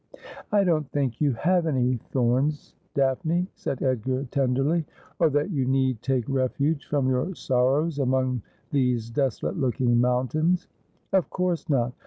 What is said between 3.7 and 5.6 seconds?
Edgar tenderly,' or that